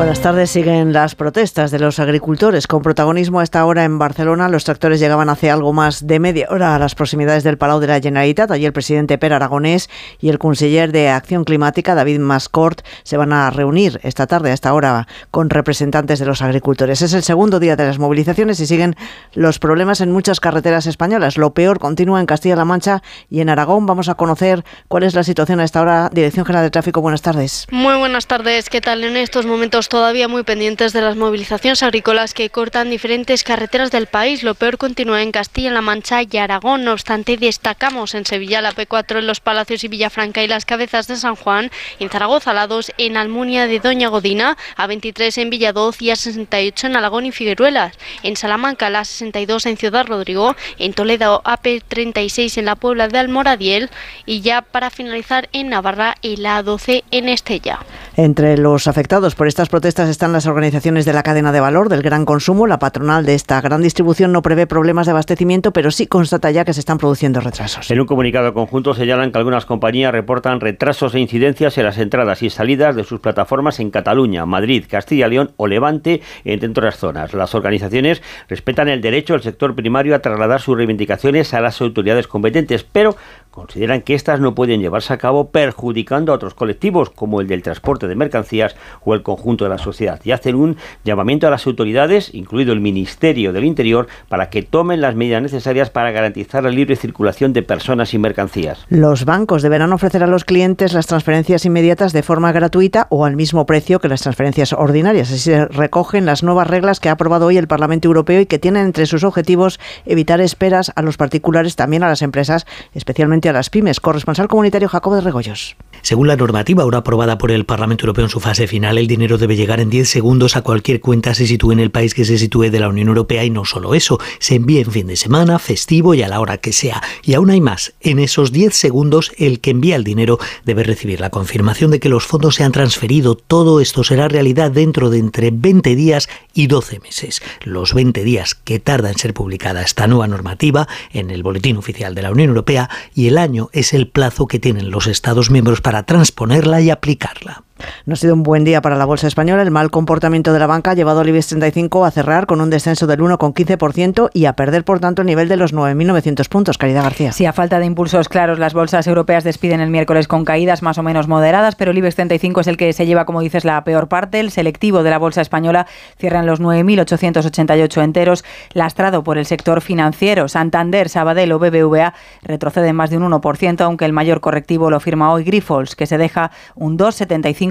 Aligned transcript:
Buenas 0.00 0.22
tardes. 0.22 0.50
Siguen 0.50 0.94
las 0.94 1.14
protestas 1.14 1.70
de 1.70 1.78
los 1.78 1.98
agricultores 1.98 2.66
con 2.66 2.80
protagonismo 2.80 3.40
a 3.40 3.42
esta 3.42 3.66
hora 3.66 3.84
en 3.84 3.98
Barcelona. 3.98 4.48
Los 4.48 4.64
tractores 4.64 4.98
llegaban 4.98 5.28
hace 5.28 5.50
algo 5.50 5.74
más 5.74 6.06
de 6.06 6.18
media 6.18 6.46
hora 6.48 6.74
a 6.74 6.78
las 6.78 6.94
proximidades 6.94 7.44
del 7.44 7.58
Palau 7.58 7.80
de 7.80 7.86
la 7.86 8.00
Generalitat. 8.00 8.50
Allí 8.50 8.64
el 8.64 8.72
presidente 8.72 9.18
Per 9.18 9.34
Aragonés 9.34 9.90
y 10.18 10.30
el 10.30 10.38
conseller 10.38 10.90
de 10.90 11.10
Acción 11.10 11.44
Climática, 11.44 11.94
David 11.94 12.18
Mascort, 12.18 12.80
se 13.02 13.18
van 13.18 13.34
a 13.34 13.50
reunir 13.50 14.00
esta 14.02 14.26
tarde 14.26 14.50
a 14.50 14.54
esta 14.54 14.72
hora 14.72 15.06
con 15.30 15.50
representantes 15.50 16.18
de 16.18 16.24
los 16.24 16.40
agricultores. 16.40 17.02
Es 17.02 17.12
el 17.12 17.22
segundo 17.22 17.60
día 17.60 17.76
de 17.76 17.84
las 17.84 17.98
movilizaciones 17.98 18.58
y 18.60 18.66
siguen 18.66 18.96
los 19.34 19.58
problemas 19.58 20.00
en 20.00 20.12
muchas 20.12 20.40
carreteras 20.40 20.86
españolas. 20.86 21.36
Lo 21.36 21.52
peor 21.52 21.78
continúa 21.78 22.20
en 22.20 22.26
Castilla-La 22.26 22.64
Mancha 22.64 23.02
y 23.28 23.42
en 23.42 23.50
Aragón. 23.50 23.84
Vamos 23.84 24.08
a 24.08 24.14
conocer 24.14 24.64
cuál 24.88 25.02
es 25.02 25.14
la 25.14 25.24
situación 25.24 25.60
a 25.60 25.64
esta 25.64 25.82
hora. 25.82 26.08
Dirección 26.10 26.46
General 26.46 26.64
de 26.64 26.70
Tráfico, 26.70 27.02
buenas 27.02 27.20
tardes. 27.20 27.66
Muy 27.70 27.98
buenas 27.98 28.26
tardes. 28.26 28.70
¿Qué 28.70 28.80
tal 28.80 29.04
en 29.04 29.18
estos 29.18 29.44
momentos? 29.44 29.89
Todavía 29.90 30.28
muy 30.28 30.44
pendientes 30.44 30.92
de 30.92 31.02
las 31.02 31.16
movilizaciones 31.16 31.82
agrícolas 31.82 32.32
que 32.32 32.48
cortan 32.48 32.90
diferentes 32.90 33.42
carreteras 33.42 33.90
del 33.90 34.06
país. 34.06 34.44
Lo 34.44 34.54
peor 34.54 34.78
continúa 34.78 35.20
en 35.20 35.32
Castilla-La 35.32 35.82
Mancha 35.82 36.22
y 36.22 36.36
Aragón. 36.36 36.84
No 36.84 36.92
obstante, 36.92 37.36
destacamos 37.36 38.14
en 38.14 38.24
Sevilla 38.24 38.62
la 38.62 38.72
P4 38.72 39.18
en 39.18 39.26
Los 39.26 39.40
Palacios 39.40 39.82
y 39.82 39.88
Villafranca 39.88 40.44
y 40.44 40.46
las 40.46 40.64
Cabezas 40.64 41.08
de 41.08 41.16
San 41.16 41.34
Juan, 41.34 41.72
en 41.98 42.08
Zaragoza 42.08 42.54
la 42.54 42.68
2 42.68 42.92
en 42.98 43.16
Almunia 43.16 43.66
de 43.66 43.80
Doña 43.80 44.08
Godina, 44.08 44.56
a 44.76 44.86
23 44.86 45.36
en 45.38 45.50
Villadoz 45.50 46.00
y 46.00 46.10
a 46.10 46.16
68 46.16 46.86
en 46.86 46.96
Alagón 46.96 47.26
y 47.26 47.32
Figueruelas, 47.32 47.98
en 48.22 48.36
Salamanca 48.36 48.90
la 48.90 49.04
62 49.04 49.66
en 49.66 49.76
Ciudad 49.76 50.06
Rodrigo, 50.06 50.54
en 50.78 50.92
Toledo 50.92 51.42
AP36 51.42 52.58
en 52.58 52.66
la 52.66 52.76
Puebla 52.76 53.08
de 53.08 53.18
Almoradiel 53.18 53.90
y 54.24 54.40
ya 54.40 54.62
para 54.62 54.90
finalizar 54.90 55.48
en 55.52 55.70
Navarra 55.70 56.14
el 56.22 56.44
A12 56.44 57.02
en 57.10 57.28
Estella. 57.28 57.80
Entre 58.16 58.58
los 58.58 58.88
afectados 58.88 59.36
por 59.36 59.46
estas 59.46 59.68
protestas 59.68 60.08
están 60.08 60.32
las 60.32 60.46
organizaciones 60.46 61.04
de 61.04 61.12
la 61.12 61.22
cadena 61.22 61.52
de 61.52 61.60
valor 61.60 61.88
del 61.88 62.02
gran 62.02 62.24
consumo. 62.24 62.66
La 62.66 62.80
patronal 62.80 63.24
de 63.24 63.34
esta 63.34 63.60
gran 63.60 63.82
distribución 63.82 64.32
no 64.32 64.42
prevé 64.42 64.66
problemas 64.66 65.06
de 65.06 65.12
abastecimiento, 65.12 65.72
pero 65.72 65.92
sí 65.92 66.08
constata 66.08 66.50
ya 66.50 66.64
que 66.64 66.74
se 66.74 66.80
están 66.80 66.98
produciendo 66.98 67.40
retrasos. 67.40 67.88
En 67.90 68.00
un 68.00 68.06
comunicado 68.06 68.52
conjunto 68.52 68.94
señalan 68.94 69.30
que 69.30 69.38
algunas 69.38 69.64
compañías 69.64 70.12
reportan 70.12 70.60
retrasos 70.60 71.14
e 71.14 71.20
incidencias 71.20 71.78
en 71.78 71.84
las 71.84 71.98
entradas 71.98 72.42
y 72.42 72.50
salidas 72.50 72.96
de 72.96 73.04
sus 73.04 73.20
plataformas 73.20 73.78
en 73.78 73.90
Cataluña, 73.90 74.44
Madrid, 74.44 74.84
Castilla 74.88 75.28
y 75.28 75.30
León 75.30 75.52
o 75.56 75.68
Levante, 75.68 76.20
entre 76.44 76.70
otras 76.70 76.96
zonas. 76.96 77.32
Las 77.32 77.54
organizaciones 77.54 78.22
respetan 78.48 78.88
el 78.88 79.00
derecho 79.00 79.34
del 79.34 79.42
sector 79.42 79.74
primario 79.76 80.16
a 80.16 80.18
trasladar 80.18 80.60
sus 80.60 80.76
reivindicaciones 80.76 81.54
a 81.54 81.60
las 81.60 81.80
autoridades 81.80 82.26
competentes, 82.26 82.84
pero 82.84 83.16
consideran 83.50 84.02
que 84.02 84.14
estas 84.14 84.40
no 84.40 84.54
pueden 84.54 84.80
llevarse 84.80 85.12
a 85.12 85.18
cabo 85.18 85.50
perjudicando 85.50 86.32
a 86.32 86.36
otros 86.36 86.54
colectivos 86.54 87.10
como 87.10 87.40
el 87.40 87.46
del 87.46 87.62
transporte 87.62 87.99
de 88.08 88.14
mercancías 88.14 88.76
o 89.04 89.14
el 89.14 89.22
conjunto 89.22 89.64
de 89.64 89.70
la 89.70 89.78
sociedad 89.78 90.20
y 90.24 90.32
hacen 90.32 90.54
un 90.54 90.76
llamamiento 91.04 91.46
a 91.46 91.50
las 91.50 91.66
autoridades, 91.66 92.34
incluido 92.34 92.72
el 92.72 92.80
Ministerio 92.80 93.52
del 93.52 93.64
Interior, 93.64 94.08
para 94.28 94.50
que 94.50 94.62
tomen 94.62 95.00
las 95.00 95.14
medidas 95.14 95.42
necesarias 95.42 95.90
para 95.90 96.10
garantizar 96.10 96.62
la 96.62 96.70
libre 96.70 96.96
circulación 96.96 97.52
de 97.52 97.62
personas 97.62 98.14
y 98.14 98.18
mercancías. 98.18 98.86
Los 98.88 99.24
bancos 99.24 99.62
deberán 99.62 99.92
ofrecer 99.92 100.22
a 100.22 100.26
los 100.26 100.44
clientes 100.44 100.92
las 100.92 101.06
transferencias 101.06 101.64
inmediatas 101.64 102.12
de 102.12 102.22
forma 102.22 102.52
gratuita 102.52 103.06
o 103.10 103.24
al 103.24 103.36
mismo 103.36 103.66
precio 103.66 104.00
que 104.00 104.08
las 104.08 104.22
transferencias 104.22 104.72
ordinarias. 104.72 105.30
Así 105.30 105.38
se 105.38 105.66
recogen 105.66 106.26
las 106.26 106.42
nuevas 106.42 106.66
reglas 106.66 107.00
que 107.00 107.08
ha 107.08 107.12
aprobado 107.12 107.46
hoy 107.46 107.56
el 107.56 107.68
Parlamento 107.68 108.08
Europeo 108.08 108.40
y 108.40 108.46
que 108.46 108.58
tienen 108.58 108.86
entre 108.86 109.06
sus 109.06 109.24
objetivos 109.24 109.80
evitar 110.06 110.40
esperas 110.40 110.92
a 110.94 111.02
los 111.02 111.16
particulares, 111.16 111.76
también 111.76 112.02
a 112.02 112.08
las 112.08 112.22
empresas, 112.22 112.66
especialmente 112.94 113.48
a 113.48 113.52
las 113.52 113.70
pymes. 113.70 114.00
Corresponsal 114.00 114.48
comunitario 114.48 114.88
Jacobo 114.88 115.16
de 115.16 115.22
Regoyos. 115.22 115.76
Según 116.02 116.28
la 116.28 116.36
normativa 116.36 116.82
ahora 116.82 116.98
aprobada 116.98 117.38
por 117.38 117.50
el 117.50 117.64
Parlamento 117.64 118.04
Europeo 118.04 118.24
en 118.24 118.30
su 118.30 118.40
fase 118.40 118.66
final, 118.66 118.98
el 118.98 119.06
dinero 119.06 119.38
debe 119.38 119.56
llegar 119.56 119.80
en 119.80 119.90
10 119.90 120.08
segundos 120.08 120.56
a 120.56 120.62
cualquier 120.62 121.00
cuenta 121.00 121.34
se 121.34 121.46
sitúe 121.46 121.72
en 121.72 121.80
el 121.80 121.90
país 121.90 122.14
que 122.14 122.24
se 122.24 122.38
sitúe 122.38 122.70
de 122.70 122.80
la 122.80 122.88
Unión 122.88 123.08
Europea 123.08 123.44
y 123.44 123.50
no 123.50 123.64
solo 123.64 123.94
eso, 123.94 124.18
se 124.38 124.54
envía 124.54 124.80
en 124.80 124.90
fin 124.90 125.06
de 125.06 125.16
semana, 125.16 125.58
festivo 125.58 126.14
y 126.14 126.22
a 126.22 126.28
la 126.28 126.40
hora 126.40 126.58
que 126.58 126.72
sea. 126.72 127.02
Y 127.22 127.34
aún 127.34 127.50
hay 127.50 127.60
más, 127.60 127.94
en 128.00 128.18
esos 128.18 128.52
10 128.52 128.74
segundos 128.74 129.32
el 129.38 129.60
que 129.60 129.70
envía 129.70 129.96
el 129.96 130.04
dinero 130.04 130.38
debe 130.64 130.84
recibir 130.84 131.20
la 131.20 131.30
confirmación 131.30 131.90
de 131.90 132.00
que 132.00 132.08
los 132.08 132.26
fondos 132.26 132.54
se 132.54 132.64
han 132.64 132.72
transferido. 132.72 133.34
Todo 133.34 133.80
esto 133.80 134.04
será 134.04 134.28
realidad 134.28 134.70
dentro 134.70 135.10
de 135.10 135.18
entre 135.18 135.50
20 135.50 135.96
días 135.96 136.28
y 136.54 136.66
12 136.66 137.00
meses. 137.00 137.42
Los 137.64 137.94
20 137.94 138.24
días 138.24 138.54
que 138.54 138.78
tarda 138.78 139.10
en 139.10 139.18
ser 139.18 139.34
publicada 139.34 139.82
esta 139.82 140.06
nueva 140.06 140.28
normativa 140.28 140.88
en 141.12 141.30
el 141.30 141.42
Boletín 141.42 141.76
Oficial 141.76 142.14
de 142.14 142.22
la 142.22 142.30
Unión 142.30 142.48
Europea 142.50 142.88
y 143.14 143.26
el 143.26 143.38
año 143.38 143.68
es 143.72 143.92
el 143.92 144.08
plazo 144.08 144.46
que 144.46 144.58
tienen 144.58 144.90
los 144.90 145.06
Estados 145.06 145.50
miembros 145.50 145.80
para 145.80 145.89
transponerla 146.04 146.80
y 146.80 146.90
aplicarla. 146.90 147.62
No 148.06 148.14
ha 148.14 148.16
sido 148.16 148.34
un 148.34 148.42
buen 148.42 148.64
día 148.64 148.80
para 148.80 148.96
la 148.96 149.04
bolsa 149.04 149.26
española. 149.26 149.62
El 149.62 149.70
mal 149.70 149.90
comportamiento 149.90 150.52
de 150.52 150.58
la 150.58 150.66
banca 150.66 150.92
ha 150.92 150.94
llevado 150.94 151.20
al 151.20 151.28
IBEX 151.28 151.48
35 151.48 152.04
a 152.04 152.10
cerrar 152.10 152.46
con 152.46 152.60
un 152.60 152.70
descenso 152.70 153.06
del 153.06 153.20
1,15% 153.20 154.30
y 154.32 154.46
a 154.46 154.54
perder, 154.54 154.84
por 154.84 155.00
tanto, 155.00 155.22
el 155.22 155.26
nivel 155.26 155.48
de 155.48 155.56
los 155.56 155.74
9.900 155.74 156.48
puntos. 156.48 156.78
Caridad 156.78 157.02
García. 157.02 157.32
Sí, 157.32 157.46
a 157.46 157.52
falta 157.52 157.78
de 157.78 157.86
impulsos 157.86 158.28
claros, 158.28 158.58
las 158.58 158.74
bolsas 158.74 159.06
europeas 159.06 159.44
despiden 159.44 159.80
el 159.80 159.90
miércoles 159.90 160.28
con 160.28 160.44
caídas 160.44 160.82
más 160.82 160.98
o 160.98 161.02
menos 161.02 161.28
moderadas, 161.28 161.74
pero 161.76 161.90
el 161.90 161.98
IBEX 161.98 162.16
35 162.16 162.60
es 162.60 162.66
el 162.66 162.76
que 162.76 162.92
se 162.92 163.06
lleva, 163.06 163.24
como 163.24 163.40
dices, 163.40 163.64
la 163.64 163.82
peor 163.84 164.08
parte. 164.08 164.40
El 164.40 164.50
selectivo 164.50 165.02
de 165.02 165.10
la 165.10 165.18
bolsa 165.18 165.40
española 165.40 165.86
cierra 166.18 166.40
en 166.40 166.46
los 166.46 166.60
9.888 166.60 168.02
enteros, 168.02 168.44
lastrado 168.72 169.24
por 169.24 169.38
el 169.38 169.46
sector 169.46 169.80
financiero. 169.80 170.48
Santander, 170.48 171.08
Sabadell 171.08 171.52
o 171.52 171.58
BBVA 171.58 172.14
retroceden 172.42 172.96
más 172.96 173.10
de 173.10 173.16
un 173.16 173.30
1%, 173.30 173.80
aunque 173.82 174.04
el 174.04 174.12
mayor 174.12 174.40
correctivo 174.40 174.90
lo 174.90 175.00
firma 175.00 175.32
hoy 175.32 175.44
Grifols, 175.44 175.96
que 175.96 176.06
se 176.06 176.18
deja 176.18 176.50
un 176.74 176.98
2,75% 176.98 177.69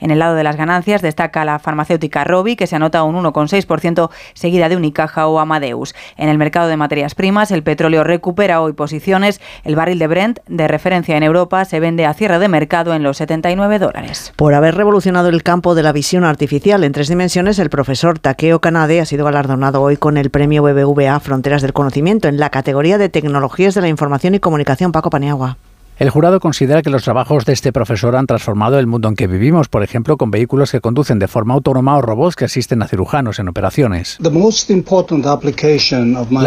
en 0.00 0.10
el 0.10 0.18
lado 0.18 0.34
de 0.34 0.44
las 0.44 0.56
ganancias 0.56 1.02
destaca 1.02 1.44
la 1.44 1.58
farmacéutica 1.58 2.24
Robi, 2.24 2.56
que 2.56 2.66
se 2.66 2.76
anota 2.76 3.02
un 3.02 3.16
1,6%, 3.16 4.10
seguida 4.34 4.68
de 4.68 4.76
Unicaja 4.76 5.26
o 5.26 5.38
Amadeus. 5.38 5.94
En 6.16 6.28
el 6.28 6.38
mercado 6.38 6.68
de 6.68 6.76
materias 6.76 7.14
primas, 7.14 7.50
el 7.50 7.62
petróleo 7.62 8.04
recupera 8.04 8.60
hoy 8.60 8.72
posiciones. 8.72 9.40
El 9.64 9.76
barril 9.76 9.98
de 9.98 10.06
Brent, 10.06 10.38
de 10.46 10.68
referencia 10.68 11.16
en 11.16 11.22
Europa, 11.22 11.64
se 11.64 11.80
vende 11.80 12.06
a 12.06 12.14
cierre 12.14 12.38
de 12.38 12.48
mercado 12.48 12.94
en 12.94 13.02
los 13.02 13.16
79 13.16 13.78
dólares. 13.78 14.32
Por 14.36 14.54
haber 14.54 14.74
revolucionado 14.74 15.28
el 15.28 15.42
campo 15.42 15.74
de 15.74 15.82
la 15.82 15.92
visión 15.92 16.24
artificial 16.24 16.84
en 16.84 16.92
tres 16.92 17.08
dimensiones, 17.08 17.58
el 17.58 17.70
profesor 17.70 18.18
Takeo 18.18 18.60
Kanade 18.60 19.00
ha 19.00 19.06
sido 19.06 19.24
galardonado 19.24 19.82
hoy 19.82 19.96
con 19.96 20.16
el 20.16 20.30
premio 20.30 20.62
BBVA 20.62 21.18
Fronteras 21.20 21.62
del 21.62 21.72
Conocimiento 21.72 22.28
en 22.28 22.38
la 22.38 22.50
categoría 22.50 22.98
de 22.98 23.08
Tecnologías 23.08 23.74
de 23.74 23.80
la 23.80 23.88
Información 23.88 24.34
y 24.34 24.40
Comunicación 24.40 24.92
Paco 24.92 25.10
Paniagua. 25.10 25.56
El 25.98 26.10
jurado 26.10 26.38
considera 26.38 26.80
que 26.80 26.90
los 26.90 27.02
trabajos 27.02 27.44
de 27.44 27.52
este 27.52 27.72
profesor 27.72 28.14
han 28.14 28.28
transformado 28.28 28.78
el 28.78 28.86
mundo 28.86 29.08
en 29.08 29.16
que 29.16 29.26
vivimos, 29.26 29.66
por 29.66 29.82
ejemplo, 29.82 30.16
con 30.16 30.30
vehículos 30.30 30.70
que 30.70 30.80
conducen 30.80 31.18
de 31.18 31.26
forma 31.26 31.54
autónoma 31.54 31.96
o 31.96 32.02
robots 32.02 32.36
que 32.36 32.44
asisten 32.44 32.82
a 32.82 32.86
cirujanos 32.86 33.40
en 33.40 33.48
operaciones. 33.48 34.16
La 34.20 34.28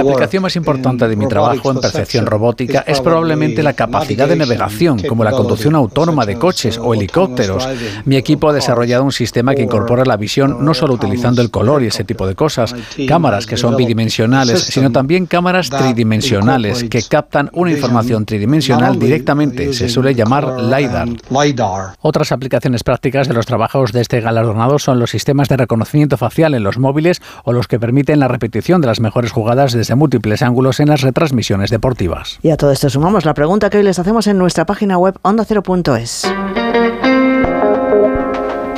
aplicación 0.02 0.44
más 0.44 0.56
importante 0.56 1.06
de 1.06 1.18
mi 1.18 1.28
trabajo 1.28 1.70
en 1.70 1.82
percepción 1.82 2.28
robótica 2.28 2.86
es 2.88 3.02
probablemente 3.02 3.62
la 3.62 3.74
capacidad 3.74 4.26
de 4.30 4.38
navegación, 4.38 5.02
como 5.02 5.26
la 5.26 5.32
conducción 5.32 5.76
autónoma 5.76 6.26
de 6.26 6.36
coches 6.40 6.78
o 6.78 6.94
helicópteros. 6.94 7.68
Mi 8.06 8.16
equipo 8.16 8.48
ha 8.48 8.54
desarrollado 8.54 9.04
un 9.04 9.12
sistema 9.12 9.54
que 9.54 9.64
incorpora 9.64 10.06
la 10.06 10.16
visión 10.16 10.64
no 10.64 10.74
solo 10.74 10.94
utilizando 10.94 11.42
el 11.42 11.52
color 11.52 11.84
y 11.84 11.88
ese 11.88 12.06
tipo 12.06 12.26
de 12.26 12.36
cosas, 12.36 12.74
cámaras 13.06 13.46
que 13.46 13.58
son 13.58 13.76
bidimensionales, 13.76 14.62
sino 14.62 14.94
también 14.94 15.26
cámaras 15.26 15.70
tridimensionales 15.70 16.86
que 16.86 17.04
captan 17.04 17.50
una 17.52 17.72
información 17.72 18.26
tridimensional 18.26 18.98
directamente 18.98 19.41
se 19.50 19.90
suele 19.90 20.16
llamar 20.16 20.62
LiDAR. 20.62 21.96
Otras 22.02 22.31
aplicaciones 22.31 22.84
prácticas 22.84 23.28
de 23.28 23.34
los 23.34 23.46
trabajos 23.46 23.91
de 23.91 24.02
este 24.02 24.22
galardonado 24.22 24.79
son 24.79 25.00
los 25.00 25.12
sistemas 25.12 25.50
de 25.50 25.57
reconocimiento 25.57 26.18
facial 26.18 26.53
en 26.53 26.63
los 26.63 26.78
móviles 26.78 27.22
o 27.44 27.53
los 27.53 27.68
que 27.68 27.79
permiten 27.79 28.19
la 28.19 28.28
repetición 28.28 28.81
de 28.81 28.88
las 28.88 29.00
mejores 29.00 29.31
jugadas 29.31 29.74
desde 29.74 29.96
múltiples 29.96 30.41
ángulos 30.41 30.79
en 30.79 30.90
las 30.90 31.02
retransmisiones 31.02 31.70
deportivas. 31.70 32.40
Y 32.41 32.49
a 32.49 32.58
todo 32.58 32.72
esto 32.72 32.90
sumamos 32.90 33.26
la 33.26 33.34
pregunta 33.34 33.70
que 33.70 33.78
hoy 33.78 33.84
les 33.84 33.99
hacemos 33.99 34.28
en 34.28 34.38
nuestra 34.38 34.66
página 34.66 34.97
web 34.97 35.17
ondacero.es. 35.22 36.28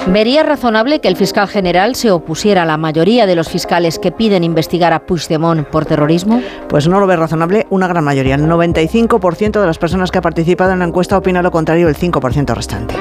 ¿Vería 0.08 0.44
razonable 0.44 1.00
que 1.00 1.08
el 1.08 1.16
fiscal 1.16 1.48
general 1.48 1.96
se 1.96 2.12
opusiera 2.12 2.64
a 2.64 2.66
la 2.66 2.76
mayoría 2.76 3.26
de 3.26 3.36
los 3.36 3.48
fiscales 3.48 4.00
que 4.00 4.12
piden 4.12 4.44
investigar 4.44 4.92
a 4.92 5.06
Puigdemont 5.06 5.66
por 5.66 5.86
terrorismo? 5.86 6.42
Pues 6.68 6.90
no 6.90 7.00
lo 7.00 7.08
ve 7.08 7.16
razonable 7.16 7.68
una 7.70 7.88
gran 7.88 8.04
mayoría. 8.04 8.36
El 8.36 8.44
95% 8.44 9.62
de 9.62 9.66
las 9.66 9.78
personas 9.78 10.12
que 10.12 10.18
ha 10.18 10.22
participado 10.22 10.74
en 10.74 10.80
la 10.80 10.86
encuesta 10.86 11.18
opina 11.18 11.42
lo 11.42 11.52
contrario, 11.52 11.88
el 11.88 11.96
5% 11.96 12.54
restante. 12.54 12.96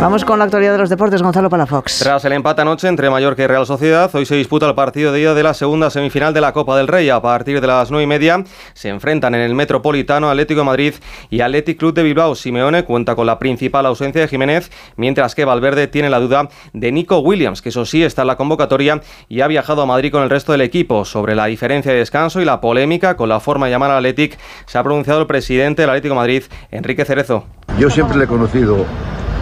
Vamos 0.00 0.24
con 0.24 0.38
la 0.38 0.44
actualidad 0.44 0.72
de 0.72 0.78
los 0.78 0.90
deportes, 0.90 1.20
Gonzalo 1.22 1.50
Palafox. 1.50 1.98
Tras 1.98 2.24
el 2.24 2.32
empate 2.32 2.62
anoche 2.62 2.86
entre 2.86 3.10
Mallorca 3.10 3.42
y 3.42 3.48
Real 3.48 3.66
Sociedad, 3.66 4.08
hoy 4.14 4.26
se 4.26 4.36
disputa 4.36 4.68
el 4.68 4.76
partido 4.76 5.10
de 5.10 5.18
día 5.18 5.34
de 5.34 5.42
la 5.42 5.54
segunda 5.54 5.90
semifinal 5.90 6.32
de 6.32 6.40
la 6.40 6.52
Copa 6.52 6.76
del 6.76 6.86
Rey. 6.86 7.10
A 7.10 7.20
partir 7.20 7.60
de 7.60 7.66
las 7.66 7.90
nueve 7.90 8.04
y 8.04 8.06
media 8.06 8.44
se 8.74 8.90
enfrentan 8.90 9.34
en 9.34 9.40
el 9.40 9.56
Metropolitano 9.56 10.30
Atlético 10.30 10.60
de 10.60 10.66
Madrid 10.66 10.94
y 11.30 11.40
Athletic 11.40 11.80
Club 11.80 11.94
de 11.94 12.04
Bilbao. 12.04 12.36
Simeone 12.36 12.84
cuenta 12.84 13.16
con 13.16 13.26
la 13.26 13.40
principal 13.40 13.86
ausencia 13.86 14.20
de 14.20 14.28
Jiménez, 14.28 14.70
mientras 14.94 15.34
que 15.34 15.44
Valverde 15.44 15.88
tiene 15.88 16.10
la 16.10 16.20
duda 16.20 16.48
de 16.72 16.92
Nico 16.92 17.18
Williams, 17.18 17.60
que 17.60 17.70
eso 17.70 17.84
sí 17.84 18.04
está 18.04 18.22
en 18.22 18.28
la 18.28 18.36
convocatoria 18.36 19.00
y 19.28 19.40
ha 19.40 19.48
viajado 19.48 19.82
a 19.82 19.86
Madrid 19.86 20.12
con 20.12 20.22
el 20.22 20.30
resto 20.30 20.52
del 20.52 20.60
equipo. 20.60 21.04
Sobre 21.04 21.34
la 21.34 21.46
diferencia 21.46 21.90
de 21.90 21.98
descanso 21.98 22.40
y 22.40 22.44
la 22.44 22.60
polémica 22.60 23.16
con 23.16 23.28
la 23.28 23.40
forma 23.40 23.66
de 23.66 23.72
llamar 23.72 23.90
al 23.90 23.98
Athletic, 23.98 24.38
se 24.64 24.78
ha 24.78 24.82
pronunciado 24.84 25.20
el 25.20 25.26
presidente 25.26 25.82
del 25.82 25.90
Atlético 25.90 26.14
de 26.14 26.20
Madrid, 26.20 26.44
Enrique 26.70 27.04
Cerezo. 27.04 27.46
Yo 27.80 27.90
siempre 27.90 28.16
le 28.16 28.24
he 28.24 28.28
conocido 28.28 28.86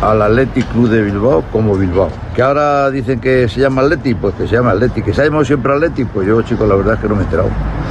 al 0.02 0.22
Athletic 0.22 0.66
Club 0.72 0.88
de 0.88 1.02
Bilbao 1.02 1.44
como 1.52 1.74
Bilbao. 1.76 2.08
Que 2.34 2.42
ahora 2.42 2.90
dicen 2.90 3.20
que 3.20 3.48
se 3.48 3.60
llama 3.60 3.82
Athletic, 3.82 4.16
pues 4.18 4.34
que 4.34 4.46
se 4.46 4.56
llama 4.56 4.72
Athletic. 4.72 5.04
Que 5.04 5.14
se 5.14 5.22
ha 5.22 5.24
llamado 5.24 5.44
siempre 5.44 5.72
Athletic, 5.72 6.08
pues 6.08 6.26
yo, 6.26 6.42
chicos, 6.42 6.68
la 6.68 6.76
verdad 6.76 6.94
es 6.94 7.00
que 7.00 7.08
no 7.08 7.14
me 7.14 7.22
he 7.22 7.24
enterado. 7.24 7.48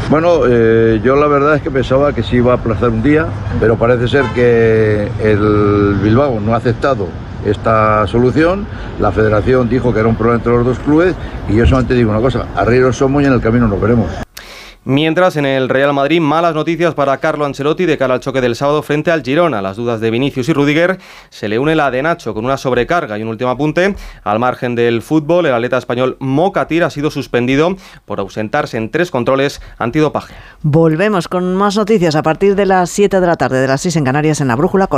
Bueno, 0.10 0.42
eh, 0.48 1.02
yo 1.04 1.16
la 1.16 1.28
verdad 1.28 1.56
es 1.56 1.62
que 1.62 1.72
pensaba 1.72 2.14
que 2.14 2.24
se 2.24 2.36
iba 2.36 2.54
a 2.54 2.56
aplazar 2.56 2.90
un 2.90 3.02
día, 3.02 3.26
pero 3.60 3.76
parece 3.76 4.08
ser 4.08 4.24
que 4.36 5.10
el 5.24 5.98
Bilbao 6.02 6.40
no 6.40 6.54
ha 6.54 6.58
aceptado 6.58 7.08
esta 7.46 8.06
solución. 8.08 8.66
La 9.00 9.12
federación 9.12 9.70
dijo 9.70 9.94
que 9.94 10.00
era 10.00 10.10
un 10.10 10.16
problema 10.16 10.38
entre 10.38 10.54
los 10.54 10.66
dos 10.66 10.80
clubes 10.80 11.16
y 11.50 11.56
yo 11.56 11.66
solamente 11.66 11.94
digo 11.94 12.12
una 12.12 12.22
cosa, 12.22 12.46
arrieros 12.56 12.98
somos 12.98 13.24
y 13.24 13.26
en 13.26 13.34
el 13.34 13.42
camino 13.42 13.68
nos 13.68 13.82
veremos. 13.82 14.25
Mientras 14.88 15.36
en 15.36 15.48
el 15.48 15.68
Real 15.68 15.94
Madrid, 15.94 16.22
malas 16.22 16.54
noticias 16.54 16.94
para 16.94 17.18
Carlo 17.18 17.44
Ancelotti 17.44 17.88
de 17.88 17.98
cara 17.98 18.14
al 18.14 18.20
choque 18.20 18.40
del 18.40 18.56
sábado 18.56 18.84
frente 18.84 19.10
al 19.10 19.24
Girona. 19.24 19.60
Las 19.60 19.78
dudas 19.78 20.00
de 20.00 20.12
Vinicius 20.12 20.48
y 20.48 20.54
Rudiger 20.54 21.00
se 21.32 21.48
le 21.48 21.58
une 21.58 21.76
la 21.76 21.90
de 21.90 22.04
Nacho 22.04 22.36
con 22.36 22.46
una 22.46 22.56
sobrecarga 22.56 23.18
y 23.18 23.24
un 23.24 23.30
último 23.30 23.50
apunte. 23.50 23.96
Al 24.24 24.38
margen 24.38 24.76
del 24.76 25.02
fútbol, 25.02 25.48
el 25.48 25.56
atleta 25.56 25.80
español 25.80 26.18
Mocatir 26.20 26.84
ha 26.84 26.92
sido 26.92 27.10
suspendido 27.10 27.76
por 28.06 28.20
ausentarse 28.20 28.78
en 28.78 28.92
tres 28.92 29.10
controles 29.10 29.60
antidopaje. 29.80 30.36
Volvemos 30.62 31.28
con 31.30 31.56
más 31.56 31.76
noticias 31.78 32.16
a 32.16 32.22
partir 32.22 32.54
de 32.56 32.68
las 32.68 32.92
7 32.92 33.20
de 33.20 33.26
la 33.26 33.38
tarde, 33.38 33.62
de 33.62 33.68
las 33.68 33.82
6 33.82 33.96
en 33.96 34.04
Canarias 34.04 34.40
en 34.40 34.50
la 34.50 34.56
Brújula. 34.56 34.86